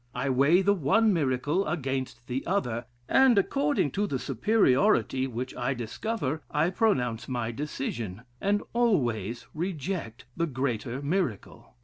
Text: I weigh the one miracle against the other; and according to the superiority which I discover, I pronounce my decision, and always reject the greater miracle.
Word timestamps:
I 0.15 0.31
weigh 0.31 0.63
the 0.63 0.73
one 0.73 1.13
miracle 1.13 1.63
against 1.67 2.25
the 2.25 2.43
other; 2.47 2.85
and 3.07 3.37
according 3.37 3.91
to 3.91 4.07
the 4.07 4.17
superiority 4.17 5.27
which 5.27 5.55
I 5.55 5.75
discover, 5.75 6.41
I 6.49 6.71
pronounce 6.71 7.27
my 7.27 7.51
decision, 7.51 8.23
and 8.41 8.63
always 8.73 9.45
reject 9.53 10.25
the 10.35 10.47
greater 10.47 11.03
miracle. 11.03 11.75